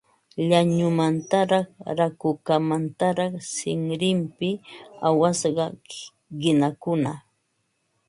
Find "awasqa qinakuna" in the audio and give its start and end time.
5.07-7.11